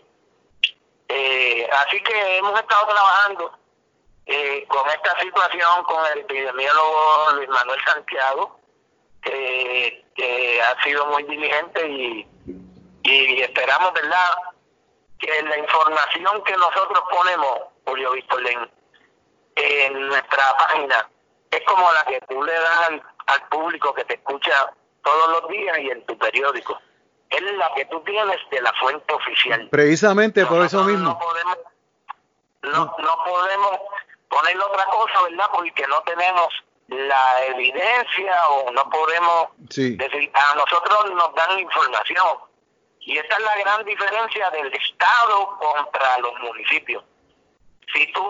[1.08, 3.58] Eh, así que hemos estado trabajando
[4.26, 8.60] eh, con esta situación con el epidemiólogo Luis Manuel Santiago,
[9.22, 12.28] que, que ha sido muy diligente y,
[13.04, 14.34] y esperamos, ¿verdad?,
[15.18, 18.70] que la información que nosotros ponemos, Julio Víctor, en,
[19.56, 21.08] en nuestra página,
[21.52, 24.72] es como la que tú le das al, al público que te escucha
[25.04, 26.78] todos los días y en tu periódico.
[27.30, 29.68] Es la que tú tienes de la fuente oficial.
[29.70, 31.10] Precisamente por eso mismo.
[31.10, 31.58] No podemos,
[32.62, 33.70] no, no podemos
[34.28, 35.46] ponerle otra cosa, ¿verdad?
[35.52, 36.48] Porque no tenemos
[36.88, 39.96] la evidencia o no podemos Sí.
[39.96, 42.38] decir, a nosotros nos dan información.
[43.00, 47.02] Y esa es la gran diferencia del Estado contra los municipios.
[47.94, 48.22] Si tú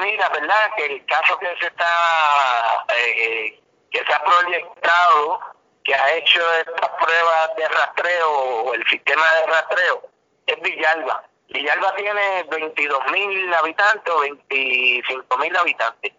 [0.00, 0.70] miras, ¿verdad?
[0.76, 3.60] Que el caso que se está, eh,
[3.90, 5.40] que se ha proyectado,
[5.84, 10.02] que ha hecho estas pruebas de rastreo o el sistema de rastreo,
[10.46, 11.24] es Villalba.
[11.48, 16.12] Villalba tiene 22 mil habitantes o 25 mil habitantes.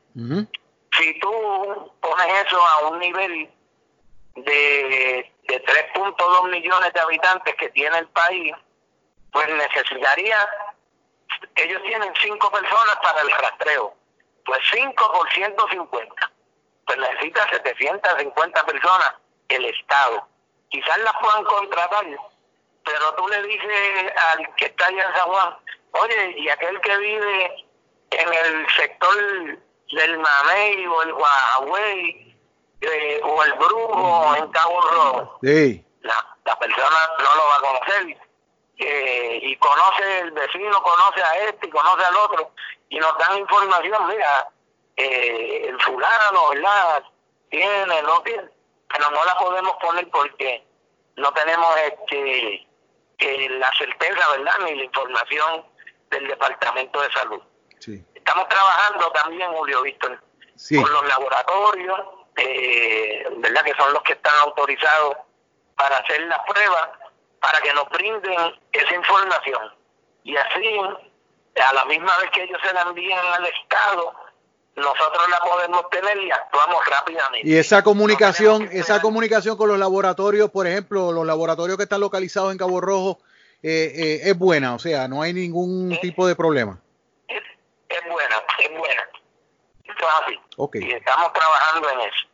[0.97, 3.49] Si tú pones eso a un nivel
[4.35, 8.53] de, de 3.2 millones de habitantes que tiene el país,
[9.31, 10.47] pues necesitaría,
[11.55, 13.93] ellos tienen 5 personas para el rastreo,
[14.45, 16.31] pues 5 por 150,
[16.85, 19.13] pues necesita 750 personas
[19.49, 20.27] el Estado.
[20.69, 22.05] Quizás las puedan contratar,
[22.83, 25.57] pero tú le dices al que está allá en San Juan,
[25.91, 27.65] oye, y aquel que vive
[28.11, 29.15] en el sector
[29.91, 32.35] del Mamey o el Huawei
[32.81, 35.83] eh, o el Brujo en Cabo Rojo, Sí.
[36.01, 38.17] la, la persona no lo va a conocer
[38.77, 42.51] eh, y conoce el vecino, conoce a este y conoce al otro
[42.89, 44.49] y nos dan información, mira,
[44.95, 47.03] eh, el fulano, ¿verdad?
[47.49, 48.49] Tiene, no tiene,
[48.89, 50.65] pero no la podemos poner porque
[51.15, 52.67] no tenemos este
[53.19, 54.53] eh, la certeza, ¿verdad?
[54.65, 55.65] Ni la información
[56.09, 57.41] del Departamento de Salud.
[57.79, 58.03] Sí.
[58.13, 60.21] Estamos trabajando también, Julio Víctor,
[60.55, 60.81] Sí.
[60.81, 61.99] con los laboratorios,
[62.37, 63.63] eh, ¿verdad?
[63.63, 65.17] Que son los que están autorizados
[65.75, 66.89] para hacer las pruebas,
[67.41, 69.61] para que nos brinden esa información.
[70.23, 70.79] Y así,
[71.63, 74.13] a la misma vez que ellos se la envían al Estado,
[74.75, 77.47] nosotros la podemos tener y actuamos rápidamente.
[77.47, 82.51] Y esa comunicación, esa comunicación con los laboratorios, por ejemplo, los laboratorios que están localizados
[82.51, 83.19] en Cabo Rojo,
[83.63, 86.79] eh, eh, es buena, o sea, no hay ningún tipo de problema.
[87.27, 87.41] es,
[87.89, 89.09] es buena, es buena.
[89.83, 90.85] Esto es así.
[90.85, 92.27] Y estamos trabajando en eso.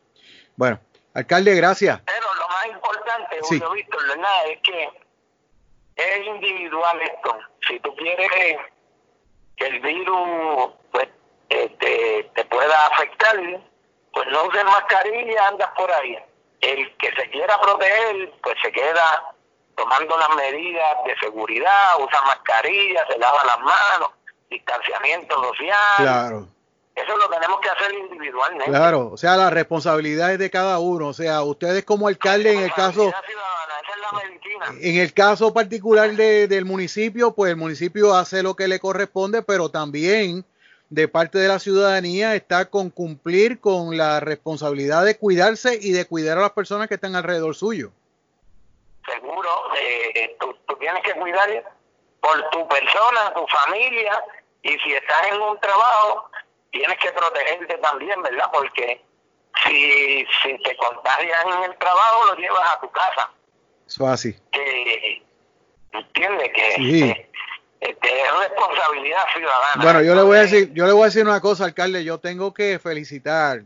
[0.56, 0.80] Bueno,
[1.14, 2.00] alcalde, gracias.
[2.04, 2.26] Pero
[2.66, 3.58] más importante, Sí.
[3.58, 4.46] Julio Víctor, ¿verdad?
[4.48, 4.90] Es que
[5.96, 7.38] es individual esto.
[7.68, 8.28] Si tú quieres
[9.56, 11.08] que el virus pues,
[11.50, 13.36] eh, te, te pueda afectar,
[14.12, 16.18] pues no uses mascarilla, andas por ahí.
[16.60, 19.34] El que se quiera proteger, pues se queda
[19.76, 24.10] tomando las medidas de seguridad, usa mascarilla, se lava las manos,
[24.48, 25.96] distanciamiento social.
[25.96, 26.46] Claro,
[26.94, 28.70] Eso lo tenemos que hacer individualmente.
[28.70, 32.60] claro, o sea, la responsabilidad es de cada uno, o sea, ustedes como alcalde en
[32.60, 33.12] el caso.
[34.80, 39.42] En el caso particular de- del municipio, pues el municipio hace lo que le corresponde,
[39.42, 40.44] pero también
[40.88, 46.04] de parte de la ciudadanía está con cumplir con la responsabilidad de cuidarse y de
[46.06, 47.90] cuidar a las personas que están alrededor suyo.
[49.04, 51.48] seguro, eh, tú, tú tienes que cuidar
[52.20, 54.22] por tu persona, tu familia,
[54.62, 56.30] y si estás en un trabajo,
[56.74, 58.46] tienes que protegerte también, ¿verdad?
[58.52, 59.00] Porque
[59.64, 63.30] si, si te contagias en el trabajo, lo llevas a tu casa.
[63.86, 64.36] Eso así.
[64.50, 65.22] Que,
[65.92, 66.50] ¿Entiendes?
[66.52, 67.28] Que,
[67.80, 69.82] es responsabilidad ciudadana.
[69.82, 72.18] Bueno, yo le voy a decir, yo le voy a decir una cosa, alcalde, yo
[72.18, 73.62] tengo que felicitar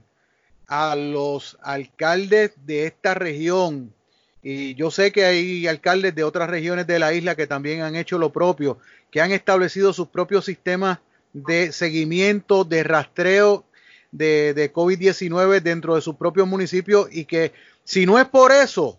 [0.66, 3.94] a los alcaldes de esta región
[4.42, 7.94] y yo sé que hay alcaldes de otras regiones de la isla que también han
[7.94, 8.78] hecho lo propio,
[9.10, 10.98] que han establecido sus propios sistemas
[11.32, 13.64] de seguimiento, de rastreo
[14.12, 17.52] de, de COVID-19 dentro de sus propios municipios y que
[17.84, 18.98] si no es por eso,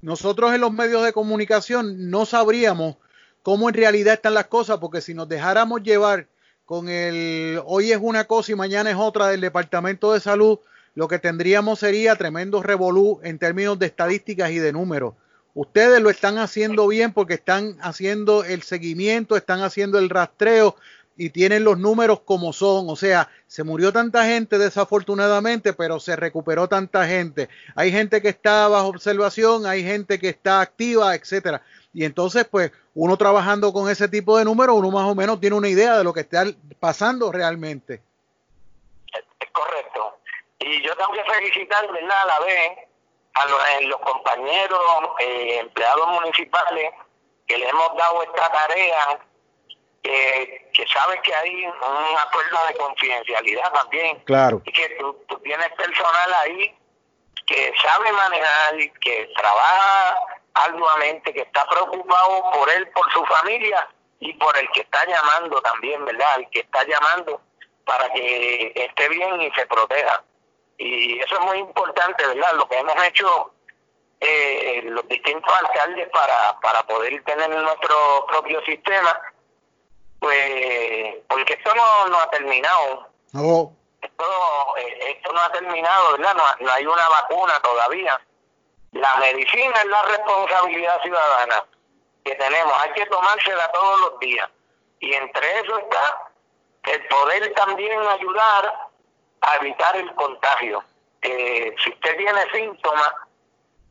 [0.00, 2.96] nosotros en los medios de comunicación no sabríamos
[3.42, 6.26] cómo en realidad están las cosas, porque si nos dejáramos llevar
[6.64, 10.58] con el hoy es una cosa y mañana es otra del Departamento de Salud,
[10.94, 15.14] lo que tendríamos sería tremendo revolú en términos de estadísticas y de números.
[15.54, 20.76] Ustedes lo están haciendo bien porque están haciendo el seguimiento, están haciendo el rastreo
[21.18, 22.88] y tienen los números como son.
[22.88, 27.48] O sea, se murió tanta gente desafortunadamente, pero se recuperó tanta gente.
[27.74, 31.60] Hay gente que está bajo observación, hay gente que está activa, etcétera.
[31.92, 35.56] Y entonces, pues, uno trabajando con ese tipo de números, uno más o menos tiene
[35.56, 36.44] una idea de lo que está
[36.78, 38.00] pasando realmente.
[39.40, 40.18] Es correcto.
[40.60, 41.18] Y yo tengo que.
[41.20, 42.78] A la vez
[43.34, 44.80] a los, eh, los compañeros
[45.20, 46.90] eh, empleados municipales
[47.46, 49.20] que le hemos dado esta tarea
[50.02, 54.18] que, que sabes que hay un acuerdo de confidencialidad también.
[54.20, 54.62] Claro.
[54.64, 56.74] Y que tú, tienes personal ahí
[57.46, 60.18] que sabe manejar, que trabaja
[60.54, 63.88] arduamente, que está preocupado por él, por su familia
[64.20, 66.38] y por el que está llamando también, ¿verdad?
[66.38, 67.40] El que está llamando
[67.84, 70.22] para que esté bien y se proteja.
[70.76, 72.52] Y eso es muy importante, ¿verdad?
[72.54, 73.52] Lo que hemos hecho
[74.20, 79.18] eh, los distintos alcaldes para, para poder tener nuestro propio sistema
[80.20, 83.08] pues, porque esto no, no ha terminado.
[83.32, 83.72] No.
[84.00, 86.36] Esto, eh, esto no ha terminado, ¿verdad?
[86.60, 88.20] No, hay una vacuna todavía.
[88.92, 91.64] La medicina es la responsabilidad ciudadana
[92.24, 92.72] que tenemos.
[92.78, 94.48] Hay que tomársela todos los días.
[95.00, 96.30] Y entre eso está
[96.84, 98.88] el poder también ayudar
[99.42, 100.82] a evitar el contagio.
[101.22, 103.12] Eh, si usted tiene síntomas,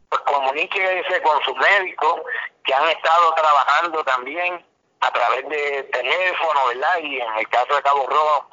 [0.10, 2.24] pues comuníquese con su médico,
[2.64, 4.66] que han estado trabajando también
[5.00, 6.98] a través de teléfono, ¿verdad?
[7.02, 8.50] Y en el caso de Cabo Rojo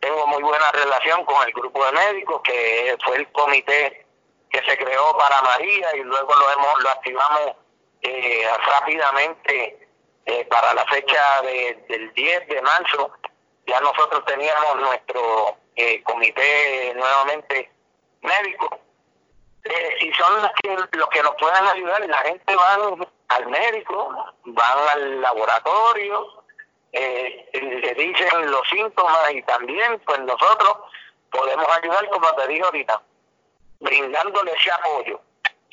[0.00, 4.06] tengo muy buena relación con el grupo de médicos, que fue el comité
[4.50, 7.56] que se creó para María y luego lo hemos lo activamos
[8.02, 9.88] eh, rápidamente
[10.24, 11.42] eh, para la fecha
[11.88, 13.12] del 10 de marzo.
[13.66, 17.70] Ya nosotros teníamos nuestro eh, comité nuevamente
[18.22, 18.85] médico
[19.68, 22.06] eh, y son los que, los que nos pueden ayudar.
[22.08, 22.78] La gente va
[23.28, 24.14] al médico,
[24.44, 26.44] van al laboratorio,
[26.92, 30.76] eh, le dicen los síntomas y también pues nosotros
[31.30, 33.02] podemos ayudar, como te dije ahorita,
[33.80, 35.20] brindándole ese apoyo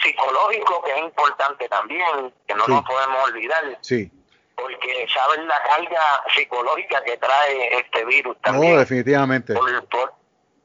[0.02, 3.78] psicológico que es importante también, que no nos podemos olvidar.
[3.82, 4.12] Sí.
[4.56, 8.74] Porque saben la carga psicológica que trae este virus también.
[8.74, 9.54] No, definitivamente.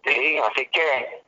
[0.05, 1.23] sí, así que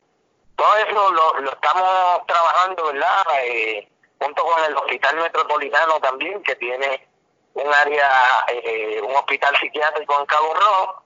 [0.61, 3.25] todo eso lo, lo estamos trabajando, ¿verdad?
[3.45, 3.89] Eh,
[4.21, 7.09] junto con el Hospital Metropolitano también, que tiene
[7.55, 8.11] un área,
[8.49, 11.03] eh, un hospital psiquiátrico en Cabo Rojo,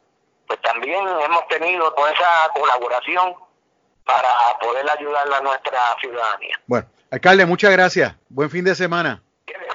[0.49, 3.37] pues también hemos tenido toda esa colaboración
[4.05, 6.61] para poder ayudar a nuestra ciudadanía.
[6.67, 8.13] Bueno, alcalde, muchas gracias.
[8.29, 9.23] Buen fin de semana.
[9.47, 9.71] Siempre,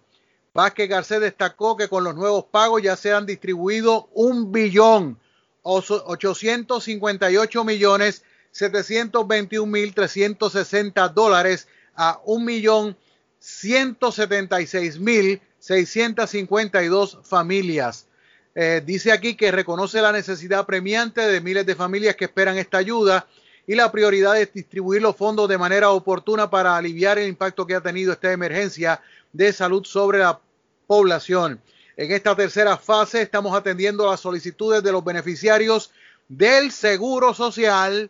[0.54, 5.20] Vázquez Garcés destacó que con los nuevos pagos ya se han distribuido un billón
[5.64, 12.98] 858 millones 721 mil 360 dólares a un millón
[13.40, 18.08] 176 mil 652 familias.
[18.54, 22.80] Eh, dice aquí que reconoce la necesidad premiante de miles de familias que esperan esta
[22.80, 23.26] ayuda
[23.66, 27.76] y la prioridad es distribuir los fondos de manera oportuna para aliviar el impacto que
[27.76, 30.40] ha tenido esta emergencia de salud sobre la
[30.88, 31.62] población.
[31.96, 35.92] En esta tercera fase estamos atendiendo las solicitudes de los beneficiarios
[36.28, 38.10] del Seguro Social,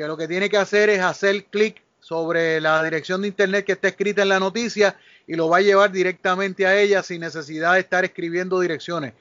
[0.00, 3.72] Que lo que tiene que hacer es hacer clic sobre la dirección de internet que
[3.72, 4.96] está escrita en la noticia
[5.26, 9.12] y lo va a llevar directamente a ella sin necesidad de estar escribiendo direcciones.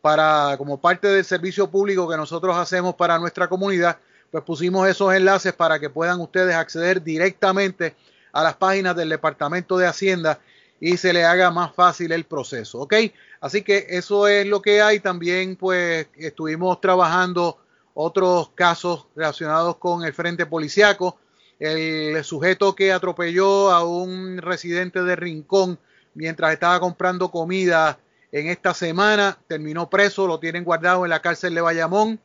[0.00, 3.98] Para, como parte del servicio público que nosotros hacemos para nuestra comunidad,
[4.32, 7.94] pues pusimos esos enlaces para que puedan ustedes acceder directamente
[8.32, 10.40] a las páginas del Departamento de Hacienda
[10.80, 12.94] y se le haga más fácil el proceso, ¿ok?
[13.40, 14.98] Así que eso es lo que hay.
[14.98, 17.58] También pues estuvimos trabajando
[17.94, 21.18] otros casos relacionados con el frente policiaco.
[21.58, 25.78] El sujeto que atropelló a un residente de Rincón
[26.14, 27.98] mientras estaba comprando comida
[28.32, 32.20] en esta semana terminó preso, lo tienen guardado en la cárcel de Bayamón.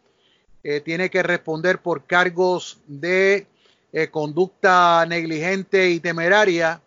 [0.63, 3.47] Eh, tiene que responder por cargos de
[3.93, 6.81] eh, conducta negligente y temeraria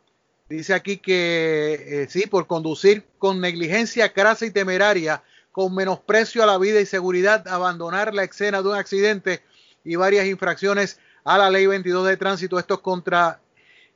[0.53, 5.23] Dice aquí que eh, sí, por conducir con negligencia crasa y temeraria,
[5.53, 9.43] con menosprecio a la vida y seguridad, abandonar la escena de un accidente
[9.85, 12.59] y varias infracciones a la ley 22 de tránsito.
[12.59, 13.41] Esto es contra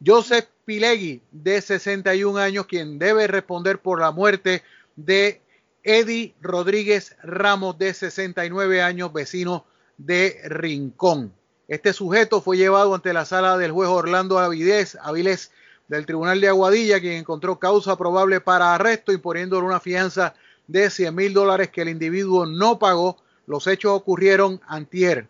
[0.05, 4.63] Joseph Pilegui, de 61 años, quien debe responder por la muerte
[4.95, 5.41] de
[5.83, 9.65] Eddie Rodríguez Ramos, de 69 años, vecino
[9.97, 11.33] de Rincón.
[11.69, 14.99] Este sujeto fue llevado ante la sala del juez Orlando Avilés,
[15.89, 20.35] del Tribunal de Aguadilla, quien encontró causa probable para arresto, imponiéndole una fianza
[20.67, 23.17] de 100 mil dólares que el individuo no pagó.
[23.47, 25.29] Los hechos ocurrieron antier,